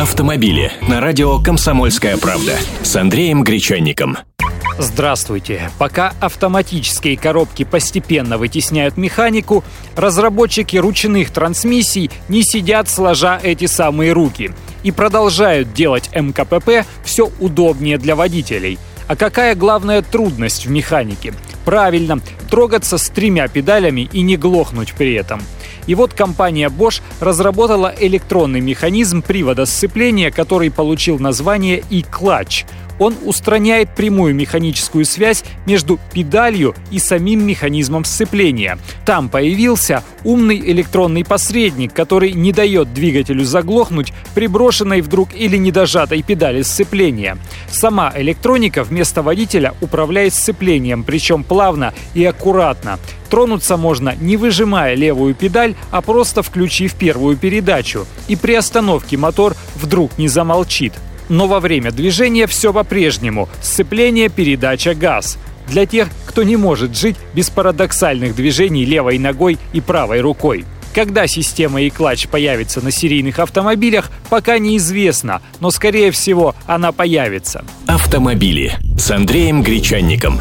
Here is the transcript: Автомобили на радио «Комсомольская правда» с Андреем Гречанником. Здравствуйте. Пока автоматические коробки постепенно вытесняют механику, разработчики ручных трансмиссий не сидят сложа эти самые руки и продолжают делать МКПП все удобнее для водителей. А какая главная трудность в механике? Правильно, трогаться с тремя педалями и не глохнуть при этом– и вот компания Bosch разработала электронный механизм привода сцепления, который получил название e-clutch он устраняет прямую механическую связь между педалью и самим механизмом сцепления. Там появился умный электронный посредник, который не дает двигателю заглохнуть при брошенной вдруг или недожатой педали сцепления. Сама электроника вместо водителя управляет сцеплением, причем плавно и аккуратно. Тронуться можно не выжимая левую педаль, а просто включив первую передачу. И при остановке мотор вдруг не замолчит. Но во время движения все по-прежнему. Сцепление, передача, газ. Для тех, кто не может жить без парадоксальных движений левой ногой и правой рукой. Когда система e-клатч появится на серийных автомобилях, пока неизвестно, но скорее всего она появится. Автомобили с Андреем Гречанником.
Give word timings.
Автомобили 0.00 0.72
на 0.88 0.98
радио 0.98 1.38
«Комсомольская 1.38 2.16
правда» 2.16 2.56
с 2.82 2.96
Андреем 2.96 3.44
Гречанником. 3.44 4.16
Здравствуйте. 4.78 5.70
Пока 5.78 6.14
автоматические 6.22 7.18
коробки 7.18 7.64
постепенно 7.64 8.38
вытесняют 8.38 8.96
механику, 8.96 9.62
разработчики 9.96 10.78
ручных 10.78 11.30
трансмиссий 11.30 12.10
не 12.30 12.42
сидят 12.42 12.88
сложа 12.88 13.38
эти 13.42 13.66
самые 13.66 14.12
руки 14.12 14.52
и 14.84 14.90
продолжают 14.90 15.74
делать 15.74 16.08
МКПП 16.14 16.86
все 17.04 17.30
удобнее 17.38 17.98
для 17.98 18.16
водителей. 18.16 18.78
А 19.06 19.16
какая 19.16 19.54
главная 19.54 20.00
трудность 20.00 20.64
в 20.64 20.70
механике? 20.70 21.34
Правильно, 21.66 22.20
трогаться 22.48 22.96
с 22.96 23.10
тремя 23.10 23.48
педалями 23.48 24.08
и 24.10 24.22
не 24.22 24.38
глохнуть 24.38 24.94
при 24.94 25.12
этом– 25.12 25.42
и 25.86 25.94
вот 25.94 26.14
компания 26.14 26.68
Bosch 26.68 27.02
разработала 27.20 27.94
электронный 27.98 28.60
механизм 28.60 29.22
привода 29.22 29.66
сцепления, 29.66 30.30
который 30.30 30.70
получил 30.70 31.18
название 31.18 31.82
e-clutch 31.90 32.64
он 33.00 33.16
устраняет 33.24 33.94
прямую 33.96 34.34
механическую 34.34 35.04
связь 35.04 35.42
между 35.66 35.98
педалью 36.12 36.74
и 36.92 37.00
самим 37.00 37.44
механизмом 37.44 38.04
сцепления. 38.04 38.78
Там 39.04 39.28
появился 39.28 40.04
умный 40.22 40.60
электронный 40.60 41.24
посредник, 41.24 41.94
который 41.94 42.32
не 42.32 42.52
дает 42.52 42.92
двигателю 42.92 43.44
заглохнуть 43.44 44.12
при 44.34 44.46
брошенной 44.46 45.00
вдруг 45.00 45.30
или 45.34 45.56
недожатой 45.56 46.22
педали 46.22 46.60
сцепления. 46.62 47.38
Сама 47.70 48.12
электроника 48.14 48.84
вместо 48.84 49.22
водителя 49.22 49.74
управляет 49.80 50.34
сцеплением, 50.34 51.02
причем 51.02 51.42
плавно 51.42 51.94
и 52.12 52.22
аккуратно. 52.24 52.98
Тронуться 53.30 53.76
можно 53.76 54.14
не 54.20 54.36
выжимая 54.36 54.94
левую 54.96 55.34
педаль, 55.34 55.76
а 55.90 56.00
просто 56.02 56.42
включив 56.42 56.94
первую 56.94 57.36
передачу. 57.36 58.06
И 58.28 58.36
при 58.36 58.54
остановке 58.54 59.16
мотор 59.16 59.54
вдруг 59.76 60.18
не 60.18 60.28
замолчит. 60.28 60.92
Но 61.28 61.46
во 61.46 61.60
время 61.60 61.92
движения 61.92 62.48
все 62.48 62.72
по-прежнему. 62.72 63.48
Сцепление, 63.62 64.28
передача, 64.28 64.94
газ. 64.94 65.38
Для 65.68 65.86
тех, 65.86 66.08
кто 66.26 66.42
не 66.42 66.56
может 66.56 66.96
жить 66.96 67.16
без 67.32 67.50
парадоксальных 67.50 68.34
движений 68.34 68.84
левой 68.84 69.18
ногой 69.18 69.58
и 69.72 69.80
правой 69.80 70.20
рукой. 70.20 70.64
Когда 70.92 71.28
система 71.28 71.82
e-клатч 71.82 72.26
появится 72.26 72.80
на 72.80 72.90
серийных 72.90 73.38
автомобилях, 73.38 74.10
пока 74.28 74.58
неизвестно, 74.58 75.40
но 75.60 75.70
скорее 75.70 76.10
всего 76.10 76.56
она 76.66 76.90
появится. 76.90 77.64
Автомобили 77.86 78.76
с 78.98 79.10
Андреем 79.12 79.62
Гречанником. 79.62 80.38